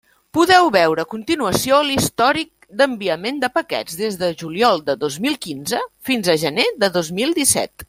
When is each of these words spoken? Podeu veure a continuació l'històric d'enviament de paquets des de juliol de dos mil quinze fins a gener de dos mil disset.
Podeu 0.35 0.67
veure 0.75 1.03
a 1.03 1.09
continuació 1.11 1.81
l'històric 1.89 2.49
d'enviament 2.79 3.37
de 3.45 3.51
paquets 3.59 3.99
des 4.01 4.19
de 4.23 4.31
juliol 4.43 4.83
de 4.89 4.97
dos 5.05 5.21
mil 5.27 5.39
quinze 5.47 5.85
fins 6.11 6.33
a 6.33 6.39
gener 6.47 6.69
de 6.85 6.93
dos 6.99 7.15
mil 7.21 7.39
disset. 7.43 7.75